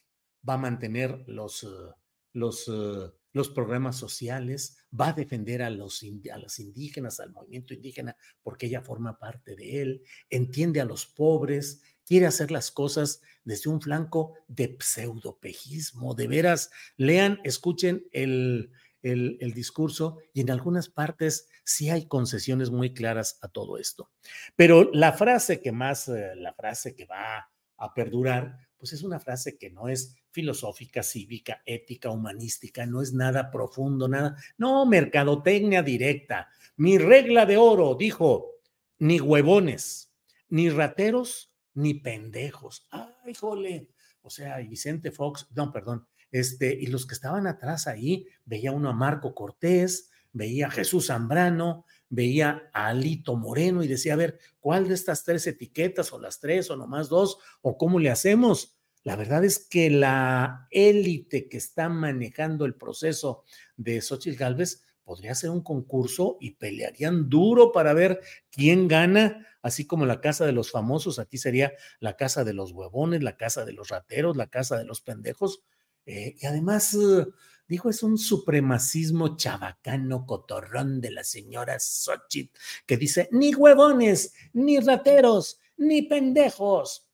[0.48, 1.96] Va a mantener los, uh,
[2.34, 7.74] los, uh, los programas sociales, va a defender a los, a los indígenas, al movimiento
[7.74, 13.22] indígena, porque ella forma parte de él, entiende a los pobres, quiere hacer las cosas
[13.44, 16.16] desde un flanco de pseudopejismo.
[16.16, 22.94] De veras, lean, escuchen el, el, discurso y en algunas partes sí hay concesiones muy
[22.94, 24.10] claras a todo esto.
[24.56, 29.20] Pero la frase que más, eh, la frase que va a perdurar, pues es una
[29.20, 34.38] frase que no es filosófica, cívica, ética, humanística, no es nada profundo, nada.
[34.58, 36.50] No, mercadotecnia directa.
[36.78, 38.52] Mi regla de oro, dijo,
[39.00, 40.14] ni huevones,
[40.50, 42.88] ni rateros, ni pendejos.
[42.92, 43.90] Ay, jole.
[44.22, 48.90] O sea, Vicente Fox, no, perdón, este, y los que estaban atrás ahí, veía uno
[48.90, 54.40] a Marco Cortés, veía a Jesús Zambrano, veía a Alito Moreno y decía, a ver,
[54.60, 58.78] ¿cuál de estas tres etiquetas o las tres o nomás dos o cómo le hacemos?
[59.04, 63.46] La verdad es que la élite que está manejando el proceso
[63.78, 68.20] de Xochitl Galvez, podría ser un concurso y pelearían duro para ver
[68.52, 72.74] quién gana, así como la casa de los famosos, aquí sería la casa de los
[72.74, 75.64] huevones, la casa de los rateros, la casa de los pendejos.
[76.06, 77.26] Eh, y además, eh,
[77.70, 84.78] dijo, es un supremacismo chabacano cotorrón de la señora Xochitl, que dice, ni huevones, ni
[84.82, 87.08] rateros, ni pendejos.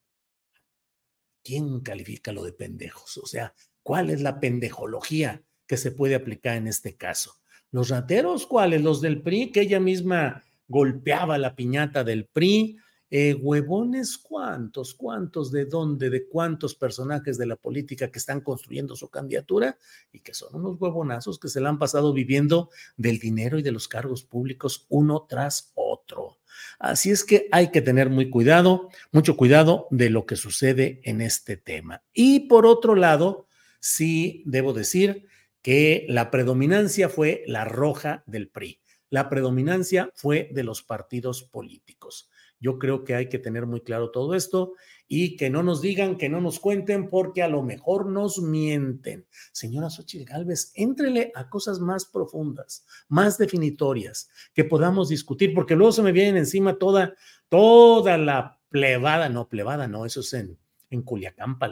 [1.43, 3.19] ¿Quién califica lo de pendejos?
[3.19, 3.53] O sea,
[3.83, 7.42] ¿cuál es la pendejología que se puede aplicar en este caso?
[7.73, 8.83] ¿Los rateros cuáles?
[8.83, 12.77] Los del PRI, que ella misma golpeaba la piñata del PRI,
[13.09, 14.93] eh, huevones, ¿cuántos?
[14.93, 15.51] ¿Cuántos?
[15.51, 16.11] ¿De dónde?
[16.11, 19.75] ¿De cuántos personajes de la política que están construyendo su candidatura
[20.11, 23.71] y que son unos huevonazos que se la han pasado viviendo del dinero y de
[23.71, 26.37] los cargos públicos uno tras otro?
[26.77, 31.21] Así es que hay que tener muy cuidado, mucho cuidado de lo que sucede en
[31.21, 32.03] este tema.
[32.13, 33.47] Y por otro lado,
[33.79, 35.25] sí debo decir
[35.63, 38.81] que la predominancia fue la roja del PRI.
[39.09, 42.29] La predominancia fue de los partidos políticos.
[42.59, 44.73] Yo creo que hay que tener muy claro todo esto
[45.07, 49.25] y que no nos digan, que no nos cuenten, porque a lo mejor nos mienten.
[49.51, 55.91] Señora Xochitl Galvez, éntrele a cosas más profundas, más definitorias, que podamos discutir, porque luego
[55.91, 57.15] se me viene encima toda,
[57.49, 60.57] toda la plebada, no, plebada, no, eso es en,
[60.89, 61.05] en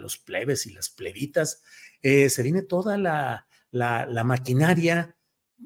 [0.01, 1.63] los plebes y las plebitas,
[2.01, 5.15] eh, se viene toda la, la, maquinaria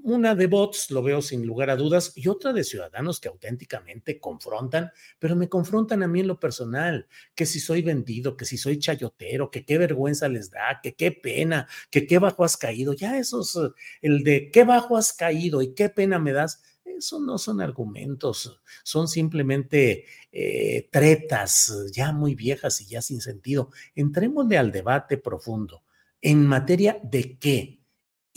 [0.04, 4.20] una de bots, lo veo sin lugar a dudas, y otra de ciudadanos que auténticamente
[4.20, 8.58] confrontan, pero me confrontan a mí en lo personal, que si soy vendido, que si
[8.58, 12.94] soy chayotero, que qué vergüenza les da, que qué pena, que qué bajo has caído,
[12.94, 13.58] ya esos,
[14.02, 18.62] el de qué bajo has caído y qué pena me das, eso no son argumentos,
[18.84, 23.72] son simplemente eh, tretas ya muy viejas y ya sin sentido.
[23.96, 25.84] Entrémosle al debate profundo.
[26.22, 27.85] ¿En materia de qué?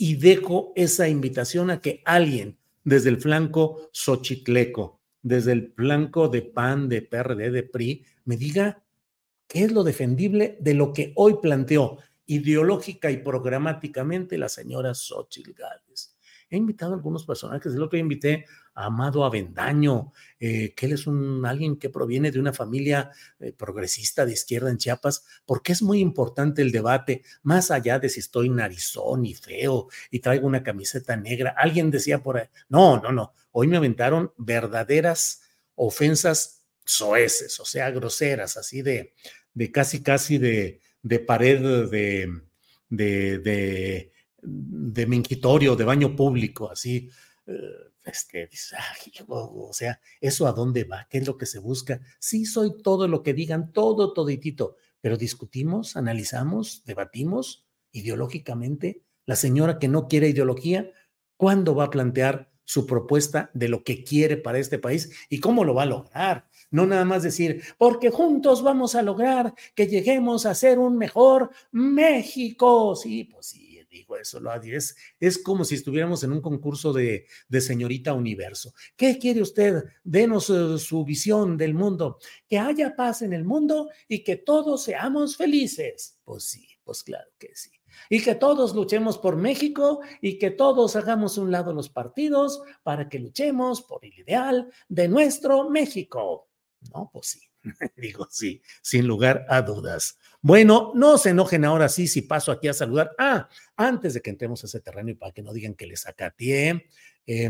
[0.01, 6.41] Y dejo esa invitación a que alguien desde el flanco xochitleco, desde el flanco de
[6.41, 8.81] PAN, de PRD, de PRI, me diga
[9.45, 15.51] qué es lo defendible de lo que hoy planteó ideológica y programáticamente la señora Xochitl
[15.51, 16.15] Gálvez.
[16.49, 18.45] He invitado a algunos personajes, el otro día invité
[18.85, 24.25] Amado Avendaño, eh, que él es un, alguien que proviene de una familia eh, progresista
[24.25, 28.49] de izquierda en Chiapas, porque es muy importante el debate, más allá de si estoy
[28.49, 31.53] narizón y feo y traigo una camiseta negra.
[31.57, 35.41] Alguien decía por ahí, no, no, no, hoy me aventaron verdaderas
[35.75, 39.13] ofensas soeces, o sea, groseras, así de,
[39.53, 42.41] de casi, casi de, de pared de,
[42.89, 44.11] de, de
[44.41, 47.09] de de baño público, así,
[47.49, 48.47] eh, este,
[49.27, 51.07] o sea, ¿eso a dónde va?
[51.09, 51.99] ¿Qué es lo que se busca?
[52.19, 59.03] Sí, soy todo lo que digan, todo, toditito, pero discutimos, analizamos, debatimos ideológicamente.
[59.25, 60.91] La señora que no quiere ideología,
[61.37, 65.63] ¿cuándo va a plantear su propuesta de lo que quiere para este país y cómo
[65.63, 66.47] lo va a lograr?
[66.69, 71.49] No nada más decir, porque juntos vamos a lograr que lleguemos a ser un mejor
[71.71, 72.95] México.
[72.95, 77.25] Sí, pues sí digo eso, lo es, es como si estuviéramos en un concurso de,
[77.47, 78.73] de señorita universo.
[78.95, 79.83] ¿Qué quiere usted?
[80.03, 82.19] Denos eh, su visión del mundo.
[82.47, 86.19] Que haya paz en el mundo y que todos seamos felices.
[86.23, 87.71] Pues sí, pues claro que sí.
[88.09, 93.09] Y que todos luchemos por México y que todos hagamos un lado los partidos para
[93.09, 96.49] que luchemos por el ideal de nuestro México.
[96.93, 97.48] No, pues sí.
[97.97, 100.17] Digo, sí, sin lugar a dudas.
[100.41, 103.11] Bueno, no se enojen ahora sí si paso aquí a saludar.
[103.17, 106.07] Ah, antes de que entremos a ese terreno y para que no digan que les
[106.07, 106.89] acateé,
[107.25, 107.49] eh,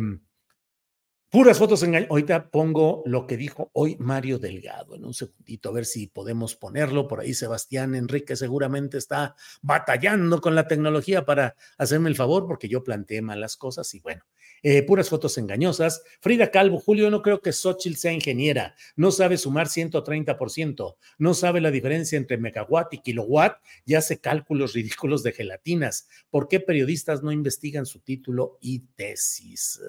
[1.31, 5.73] Puras fotos en Ahorita pongo lo que dijo hoy Mario Delgado en un segundito, a
[5.73, 7.07] ver si podemos ponerlo.
[7.07, 12.67] Por ahí Sebastián Enrique seguramente está batallando con la tecnología para hacerme el favor, porque
[12.67, 14.23] yo planteé malas cosas y bueno,
[14.63, 16.03] eh, puras fotos engañosas.
[16.21, 21.61] Frida Calvo, Julio, no creo que Xochitl sea ingeniera, no sabe sumar 130%, no sabe
[21.61, 26.07] la diferencia entre megawatt y kilowatt y hace cálculos ridículos de gelatinas.
[26.29, 29.79] ¿Por qué periodistas no investigan su título y tesis?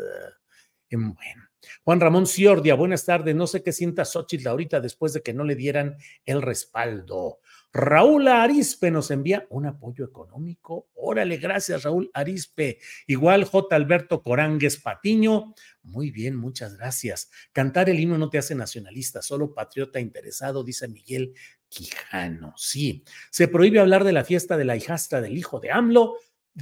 [0.90, 1.50] Bueno.
[1.84, 3.34] Juan Ramón Ciordia, buenas tardes.
[3.34, 7.38] No sé qué sienta Xochitl ahorita después de que no le dieran el respaldo.
[7.72, 10.88] Raúl Arispe nos envía un apoyo económico.
[10.94, 12.78] Órale, gracias, Raúl Arispe.
[13.06, 13.76] Igual J.
[13.76, 15.54] Alberto Coránguez Patiño.
[15.82, 17.30] Muy bien, muchas gracias.
[17.52, 21.34] Cantar el himno no te hace nacionalista, solo patriota interesado, dice Miguel
[21.68, 22.54] Quijano.
[22.56, 26.16] Sí, se prohíbe hablar de la fiesta de la hijastra del hijo de AMLO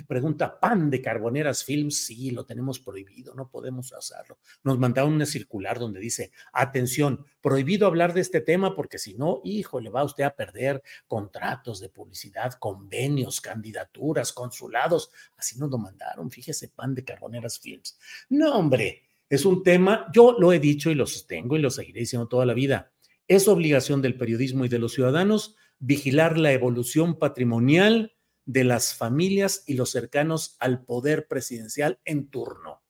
[0.07, 2.05] Pregunta, ¿pan de Carboneras Films?
[2.05, 4.38] Sí, lo tenemos prohibido, no podemos hacerlo.
[4.62, 9.41] Nos mandaron una circular donde dice, atención, prohibido hablar de este tema porque si no,
[9.45, 15.11] hijo, le va usted a perder contratos de publicidad, convenios, candidaturas, consulados.
[15.39, 17.99] Así nos lo mandaron, fíjese, pan de Carboneras Films.
[18.28, 22.01] No, hombre, es un tema, yo lo he dicho y lo sostengo y lo seguiré
[22.01, 22.93] diciendo toda la vida.
[23.26, 28.18] Es obligación del periodismo y de los ciudadanos vigilar la evolución patrimonial
[28.49, 32.82] de las familias y los cercanos al poder presidencial en turno.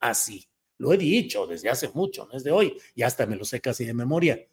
[0.00, 3.44] Así, lo he dicho desde hace mucho, no es de hoy, y hasta me lo
[3.44, 4.44] sé casi de memoria.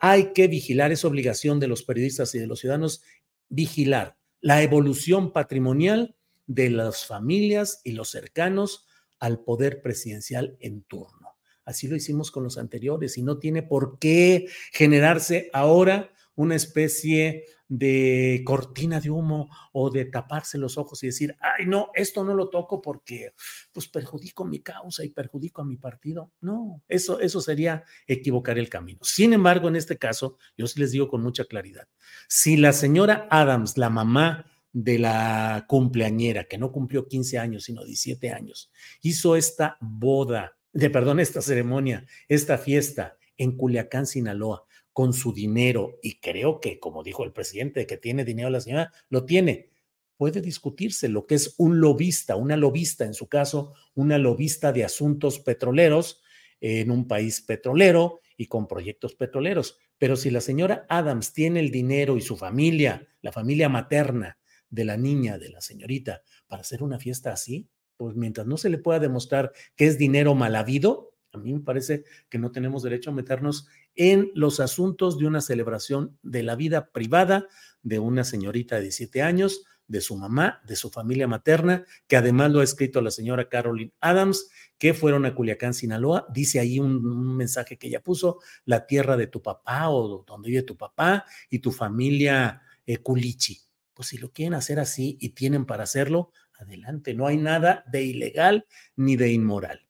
[0.00, 3.04] Hay que vigilar, es obligación de los periodistas y de los ciudadanos,
[3.48, 6.16] vigilar la evolución patrimonial
[6.48, 8.88] de las familias y los cercanos
[9.20, 11.38] al poder presidencial en turno.
[11.64, 17.44] Así lo hicimos con los anteriores y no tiene por qué generarse ahora una especie
[17.74, 22.34] de cortina de humo o de taparse los ojos y decir, ay, no, esto no
[22.34, 23.32] lo toco porque
[23.72, 26.32] pues perjudico mi causa y perjudico a mi partido.
[26.42, 28.98] No, eso, eso sería equivocar el camino.
[29.02, 31.88] Sin embargo, en este caso, yo sí les digo con mucha claridad,
[32.28, 34.44] si la señora Adams, la mamá
[34.74, 38.70] de la cumpleañera, que no cumplió 15 años, sino 17 años,
[39.00, 45.98] hizo esta boda, de perdón, esta ceremonia, esta fiesta en Culiacán, Sinaloa, con su dinero,
[46.02, 49.70] y creo que, como dijo el presidente, que tiene dinero la señora, lo tiene.
[50.16, 54.84] Puede discutirse lo que es un lobista, una lobista, en su caso, una lobista de
[54.84, 56.22] asuntos petroleros
[56.60, 59.78] en un país petrolero y con proyectos petroleros.
[59.98, 64.38] Pero si la señora Adams tiene el dinero y su familia, la familia materna
[64.68, 68.68] de la niña, de la señorita, para hacer una fiesta así, pues mientras no se
[68.68, 72.82] le pueda demostrar que es dinero mal habido, a mí me parece que no tenemos
[72.82, 73.66] derecho a meternos
[73.96, 77.46] en los asuntos de una celebración de la vida privada
[77.82, 82.50] de una señorita de 17 años, de su mamá, de su familia materna, que además
[82.50, 86.26] lo ha escrito la señora Carolyn Adams, que fueron a Culiacán, Sinaloa.
[86.32, 90.62] Dice ahí un, mensaje que ella puso, la tierra de tu papá o donde vive
[90.62, 93.60] tu papá y tu familia eh, Culichi.
[93.92, 97.14] Pues si lo quieren hacer así y tienen para hacerlo, adelante.
[97.14, 98.66] No hay nada de ilegal
[98.96, 99.86] ni de inmoral.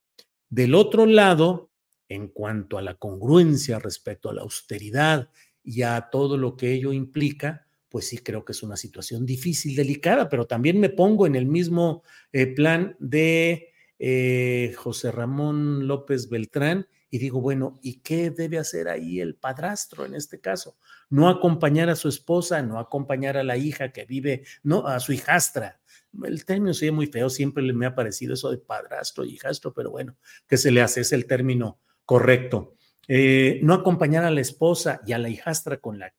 [0.49, 1.72] Del otro lado,
[2.15, 5.31] en cuanto a la congruencia respecto a la austeridad
[5.65, 9.77] y a todo lo que ello implica, pues sí creo que es una situación difícil,
[9.77, 12.03] delicada, pero también me pongo en el mismo
[12.33, 18.89] eh, plan de eh, José Ramón López Beltrán y digo, bueno, ¿y qué debe hacer
[18.89, 20.79] ahí el padrastro en este caso?
[21.11, 25.13] No acompañar a su esposa, no acompañar a la hija que vive, no, a su
[25.13, 25.83] hijastra,
[26.25, 30.17] el término se muy feo, siempre me ha parecido eso de padrastro, hijastro, pero bueno,
[30.47, 31.01] ¿qué se le hace?
[31.01, 32.75] Es el término correcto.
[33.09, 36.15] Eh, no acompañar a la esposa y a la hijastra con la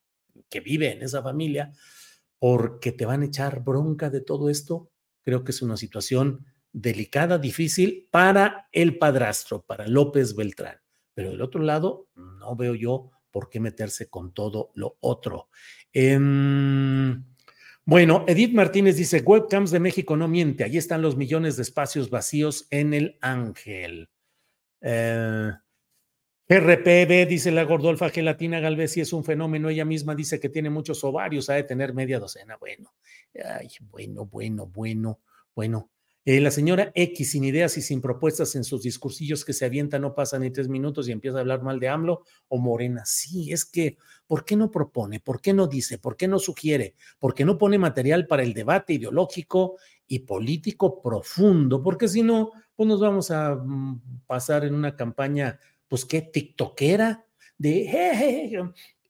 [0.50, 1.72] que vive en esa familia,
[2.40, 7.38] porque te van a echar bronca de todo esto, creo que es una situación delicada,
[7.38, 10.78] difícil para el padrastro, para López Beltrán.
[11.14, 15.50] Pero del otro lado, no veo yo por qué meterse con todo lo otro.
[15.94, 16.20] Eh,
[17.86, 22.10] bueno, Edith Martínez dice, webcams de México no miente, ahí están los millones de espacios
[22.10, 24.10] vacíos en el Ángel.
[24.80, 25.52] Eh,
[26.50, 30.70] RPB, dice la Gordolfa Gelatina Galvez, si es un fenómeno, ella misma dice que tiene
[30.70, 32.58] muchos ovarios, ha de tener media docena.
[32.58, 32.94] Bueno,
[33.60, 35.20] ay, bueno, bueno, bueno,
[35.56, 35.90] bueno.
[36.26, 40.00] Eh, la señora X, sin ideas y sin propuestas en sus discursillos que se avienta,
[40.00, 43.04] no pasa ni tres minutos y empieza a hablar mal de AMLO o Morena.
[43.06, 45.20] Sí, es que, ¿por qué no propone?
[45.20, 45.98] ¿Por qué no dice?
[45.98, 46.96] ¿Por qué no sugiere?
[47.20, 49.76] ¿Por qué no pone material para el debate ideológico
[50.08, 51.84] y político profundo?
[51.84, 57.26] Porque si no, pues nos vamos a mm, pasar en una campaña, pues qué, tiktokera,
[57.58, 58.64] de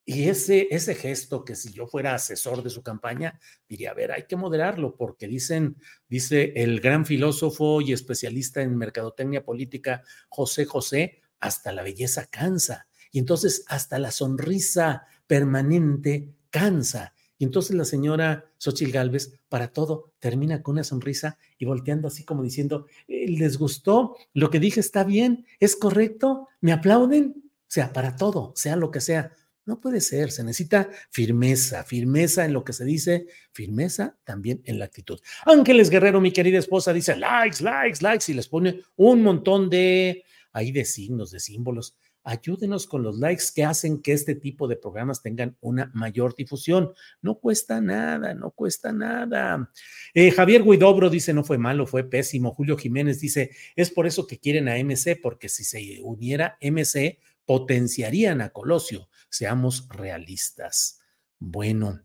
[0.05, 4.11] y ese, ese gesto que si yo fuera asesor de su campaña, diría, a ver,
[4.11, 5.77] hay que moderarlo porque dicen,
[6.09, 12.87] dice el gran filósofo y especialista en mercadotecnia política José José, hasta la belleza cansa.
[13.11, 17.13] Y entonces hasta la sonrisa permanente cansa.
[17.43, 22.23] Y entonces la señora Xochitl Galvez, para todo, termina con una sonrisa y volteando así
[22.23, 24.15] como diciendo, eh, ¿les gustó?
[24.33, 27.33] Lo que dije está bien, es correcto, me aplauden.
[27.35, 29.33] O sea, para todo, sea lo que sea,
[29.65, 34.79] no puede ser, se necesita firmeza, firmeza en lo que se dice, firmeza también en
[34.79, 35.19] la actitud.
[35.45, 40.23] Ángeles Guerrero, mi querida esposa, dice likes, likes, likes y les pone un montón de
[40.53, 41.97] ahí de signos, de símbolos.
[42.23, 46.93] Ayúdenos con los likes que hacen que este tipo de programas tengan una mayor difusión.
[47.21, 49.69] No cuesta nada, no cuesta nada.
[50.13, 52.53] Eh, Javier Guidobro dice, no fue malo, fue pésimo.
[52.53, 57.19] Julio Jiménez dice, es por eso que quieren a MC, porque si se uniera MC,
[57.45, 59.09] potenciarían a Colosio.
[59.29, 61.01] Seamos realistas.
[61.39, 62.01] Bueno.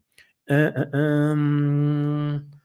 [0.47, 2.58] Eh, eh, em.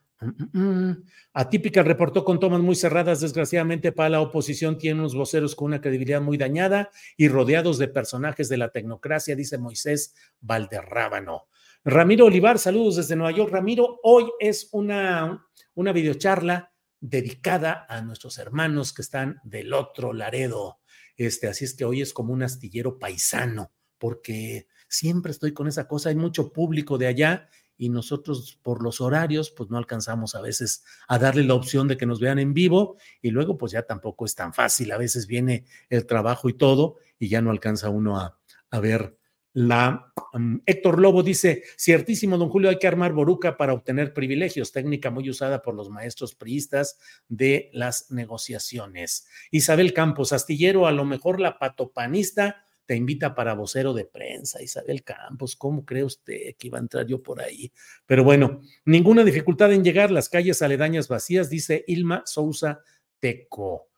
[1.33, 3.21] Atípica reportó con tomas muy cerradas.
[3.21, 7.87] Desgraciadamente, para la oposición tiene unos voceros con una credibilidad muy dañada y rodeados de
[7.87, 11.47] personajes de la tecnocracia, dice Moisés Valderrábano.
[11.85, 13.51] Ramiro Olivar, saludos desde Nueva York.
[13.51, 15.45] Ramiro, hoy es una,
[15.75, 16.71] una videocharla
[17.01, 20.79] dedicada a nuestros hermanos que están del otro Laredo.
[21.17, 25.87] Este, así es que hoy es como un astillero paisano, porque siempre estoy con esa
[25.87, 30.41] cosa, hay mucho público de allá y nosotros por los horarios pues no alcanzamos a
[30.41, 33.83] veces a darle la opción de que nos vean en vivo y luego pues ya
[33.83, 37.89] tampoco es tan fácil, a veces viene el trabajo y todo y ya no alcanza
[37.89, 38.37] uno a,
[38.69, 39.17] a ver
[39.53, 44.71] la um, Héctor Lobo dice, ciertísimo, don Julio, hay que armar boruca para obtener privilegios,
[44.71, 46.97] técnica muy usada por los maestros priistas
[47.29, 49.27] de las negociaciones.
[49.51, 55.03] Isabel Campos, astillero, a lo mejor la patopanista te invita para vocero de prensa, Isabel
[55.03, 57.71] Campos, ¿cómo cree usted que iba a entrar yo por ahí?
[58.05, 62.81] Pero bueno, ninguna dificultad en llegar, las calles aledañas vacías, dice Ilma Sousa
[63.19, 63.89] Teco.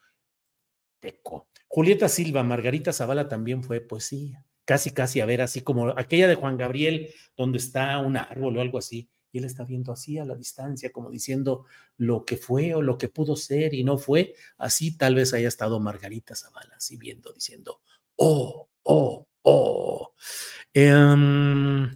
[0.99, 1.47] Teco.
[1.67, 6.35] Julieta Silva, Margarita Zavala también fue poesía casi, casi a ver, así como aquella de
[6.35, 10.25] Juan Gabriel, donde está un árbol o algo así, y él está viendo así a
[10.25, 11.65] la distancia, como diciendo
[11.97, 15.47] lo que fue o lo que pudo ser y no fue, así tal vez haya
[15.47, 17.81] estado Margarita Zavala, así viendo, diciendo,
[18.15, 20.13] oh, oh, oh.
[20.73, 21.89] Em,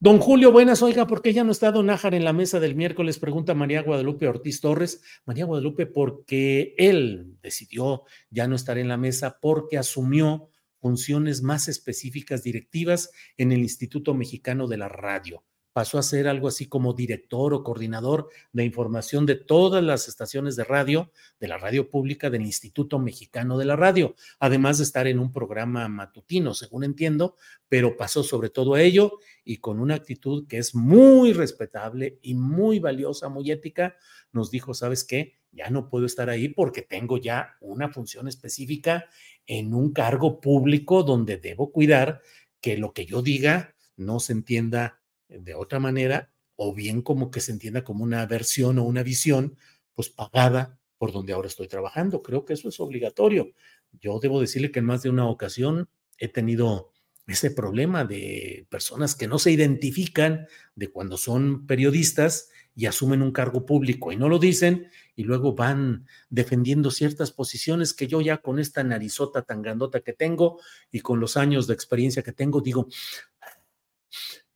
[0.00, 2.74] don Julio, buenas, oiga, ¿por qué ya no está Don Nájar en la mesa del
[2.74, 3.18] miércoles?
[3.18, 5.02] Pregunta María Guadalupe Ortiz Torres.
[5.24, 10.50] María Guadalupe, porque él decidió ya no estar en la mesa porque asumió
[10.80, 15.44] funciones más específicas directivas en el Instituto Mexicano de la Radio.
[15.72, 20.56] Pasó a ser algo así como director o coordinador de información de todas las estaciones
[20.56, 25.06] de radio, de la radio pública del Instituto Mexicano de la Radio, además de estar
[25.06, 27.36] en un programa matutino, según entiendo,
[27.68, 32.34] pero pasó sobre todo a ello y con una actitud que es muy respetable y
[32.34, 33.96] muy valiosa, muy ética,
[34.32, 35.38] nos dijo, ¿sabes qué?
[35.52, 39.06] Ya no puedo estar ahí porque tengo ya una función específica
[39.46, 42.20] en un cargo público donde debo cuidar
[42.60, 47.40] que lo que yo diga no se entienda de otra manera o bien como que
[47.40, 49.56] se entienda como una versión o una visión
[49.94, 52.22] pues pagada por donde ahora estoy trabajando.
[52.22, 53.52] Creo que eso es obligatorio.
[53.92, 56.92] Yo debo decirle que en más de una ocasión he tenido
[57.26, 63.32] ese problema de personas que no se identifican de cuando son periodistas y asumen un
[63.32, 68.38] cargo público y no lo dicen y luego van defendiendo ciertas posiciones que yo ya
[68.38, 70.60] con esta narizota tan grandota que tengo
[70.90, 72.88] y con los años de experiencia que tengo, digo,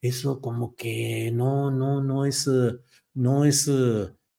[0.03, 2.51] eso como que no, no, no es,
[3.15, 3.71] no es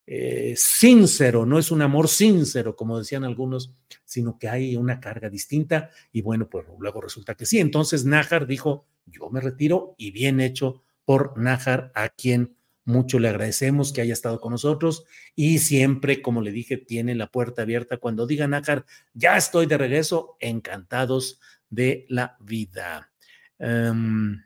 [0.06, 5.30] eh, sincero, no es un amor sincero, como decían algunos, sino que hay una carga
[5.30, 7.58] distinta y bueno, pues luego resulta que sí.
[7.58, 13.28] Entonces Nájar dijo, yo me retiro y bien hecho por Nájar, a quien mucho le
[13.28, 15.04] agradecemos que haya estado con nosotros
[15.34, 17.96] y siempre, como le dije, tiene la puerta abierta.
[17.96, 18.84] Cuando diga Nácar,
[19.14, 21.40] ya estoy de regreso, encantados
[21.70, 23.10] de la vida.
[23.58, 24.42] Em,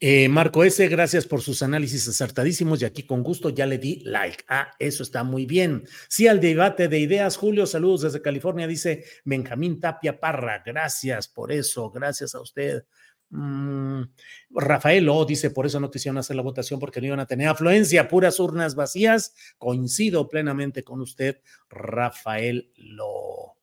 [0.00, 4.00] eh, Marco S., gracias por sus análisis acertadísimos y aquí con gusto ya le di
[4.04, 4.44] like.
[4.48, 5.84] Ah, eso está muy bien.
[6.08, 10.62] Sí, al debate de ideas, Julio, saludos desde California, dice Benjamín Tapia Parra.
[10.64, 12.84] Gracias por eso, gracias a usted.
[13.30, 14.02] Mm,
[14.50, 17.48] Rafael O dice, por eso no quisieron hacer la votación porque no iban a tener
[17.48, 19.34] afluencia, puras urnas vacías.
[19.58, 23.56] Coincido plenamente con usted, Rafael Lo.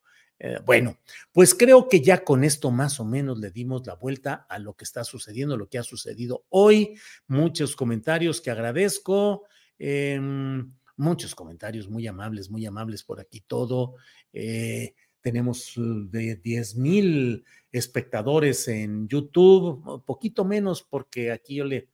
[0.43, 0.97] Eh, bueno,
[1.31, 4.73] pues creo que ya con esto más o menos le dimos la vuelta a lo
[4.73, 6.97] que está sucediendo, lo que ha sucedido hoy.
[7.27, 9.43] Muchos comentarios que agradezco.
[9.77, 13.97] Em, muchos comentarios muy amables, muy amables por aquí todo.
[14.33, 21.89] Eh, tenemos uh, de 10 mil espectadores en YouTube, poquito menos porque aquí yo le,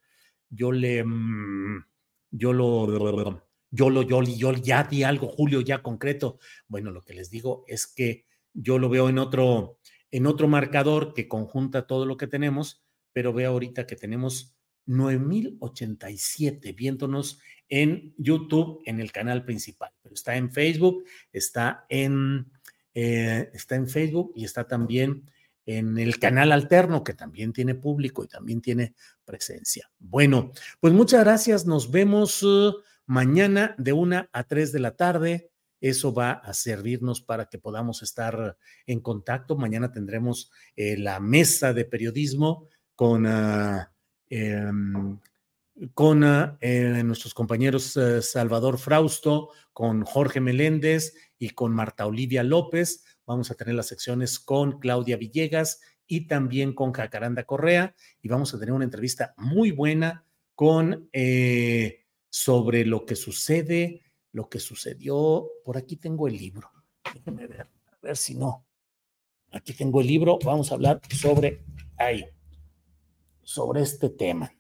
[0.50, 1.86] yo le, mm,
[2.32, 2.88] yo lo,
[3.72, 6.40] yo lo, yo, yo ya di algo, Julio, ya concreto.
[6.70, 8.26] Bueno, lo que les digo es que
[8.58, 9.80] yo lo veo en otro,
[10.12, 12.84] en otro marcador que conjunta todo lo que tenemos,
[13.14, 14.56] pero veo ahorita que tenemos
[14.88, 17.40] 9087 viéndonos
[17.70, 22.52] en YouTube, en el canal principal, pero está en Facebook, está en
[23.00, 25.30] eh, está en Facebook y está también
[25.68, 29.92] en el canal alterno, que también tiene público y también tiene presencia.
[30.00, 31.68] Bueno, pues muchas gracias.
[31.68, 32.74] Nos vemos uh,
[33.06, 35.52] mañana de una a tres de la tarde.
[35.82, 39.56] Eso va a servirnos para que podamos estar en contacto.
[39.56, 43.92] Mañana tendremos eh, la mesa de periodismo con, ah,
[44.30, 45.20] em,
[45.94, 53.04] con ah, eh, nuestros compañeros Salvador Frausto, con Jorge Meléndez y con Marta Olivia López.
[53.26, 58.54] Vamos a tener las secciones con Claudia Villegas y también con Jacaranda Correa y vamos
[58.54, 60.26] a tener una entrevista muy buena
[60.56, 64.02] con, eh, sobre lo que sucede,
[64.38, 65.50] lo que sucedió.
[65.66, 66.70] Por aquí tengo el libro.
[67.12, 68.68] Déjenme ver, a ver si no.
[69.52, 70.38] Aquí tengo el libro.
[70.46, 71.64] Vamos a hablar sobre
[71.98, 72.24] ahí,
[73.42, 74.54] sobre este tema.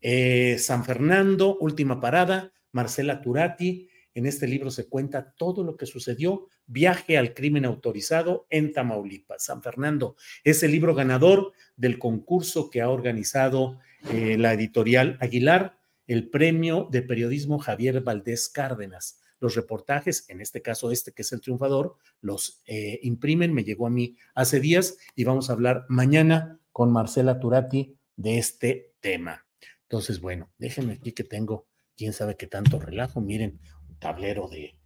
[0.00, 3.88] Eh, San Fernando, última parada, Marcela Turati.
[4.14, 9.44] En este libro se cuenta todo lo que sucedió, viaje al crimen autorizado en Tamaulipas.
[9.46, 13.80] San Fernando es el libro ganador del concurso que ha organizado
[14.12, 19.20] eh, la editorial Aguilar, el premio de periodismo Javier Valdés Cárdenas.
[19.40, 23.86] Los reportajes, en este caso este que es el triunfador, los eh, imprimen, me llegó
[23.86, 29.46] a mí hace días y vamos a hablar mañana con Marcela Turati de este tema.
[29.82, 34.76] Entonces, bueno, déjenme aquí que tengo, quién sabe qué tanto relajo, miren, un tablero de,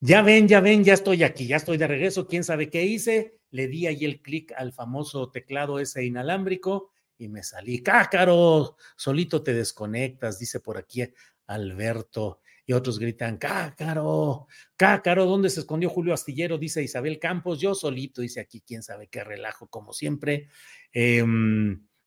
[0.00, 2.26] Ya ven, ya ven, ya estoy aquí, ya estoy de regreso.
[2.26, 3.40] ¿Quién sabe qué hice?
[3.50, 7.82] Le di ahí el clic al famoso teclado ese inalámbrico y me salí.
[7.82, 8.76] ¡Cácaro!
[8.96, 11.02] Solito te desconectas, dice por aquí
[11.46, 12.40] Alberto.
[12.66, 14.48] Y otros gritan, ¡Cácaro!
[14.76, 15.24] ¡Cácaro!
[15.24, 16.58] ¿Dónde se escondió Julio Astillero?
[16.58, 17.60] Dice Isabel Campos.
[17.60, 20.48] Yo solito, dice aquí, quién sabe qué relajo, como siempre.
[20.92, 21.22] Eh,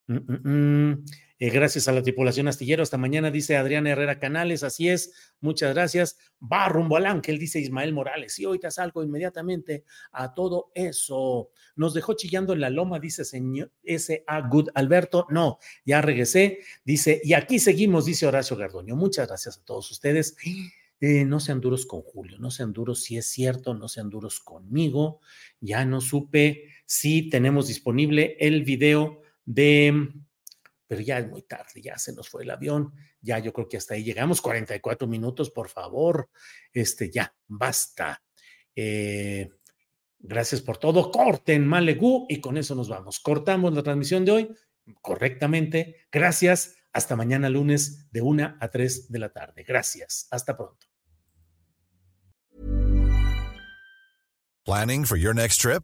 [0.10, 1.06] Mm, mm, mm.
[1.42, 2.84] Eh, gracias a la tripulación astillero.
[2.84, 4.64] Hasta mañana, dice Adriana Herrera Canales.
[4.64, 5.14] Así es.
[5.40, 6.18] Muchas gracias.
[6.42, 8.38] Va rumbo al ángel, dice Ismael Morales.
[8.38, 11.50] Y te salgo inmediatamente a todo eso.
[11.78, 14.42] Nos dejó chillando en la loma, dice señor S.A.
[14.42, 15.28] Good Alberto.
[15.30, 16.60] No, ya regresé.
[16.84, 18.98] Dice, y aquí seguimos, dice Horacio Gardoño.
[18.98, 20.36] Muchas gracias a todos ustedes.
[21.02, 24.42] Eh, no sean duros con Julio, no sean duros si es cierto, no sean duros
[24.42, 25.22] conmigo.
[25.62, 30.10] Ya no supe si tenemos disponible el video de,
[30.90, 33.78] pero ya es muy tarde, ya se nos fue el avión, ya yo creo que
[33.78, 36.32] hasta ahí llegamos, 44 minutos, por favor,
[36.74, 38.24] este, ya, basta.
[38.76, 39.52] Eh,
[40.18, 43.20] gracias por todo, corten Malegú y con eso nos vamos.
[43.20, 44.50] Cortamos la transmisión de hoy
[45.04, 46.08] correctamente.
[46.12, 46.76] Gracias.
[46.92, 49.64] Hasta mañana lunes de 1 a 3 de la tarde.
[49.64, 50.28] Gracias.
[50.32, 50.88] Hasta pronto.
[54.66, 55.84] Planning for your next trip?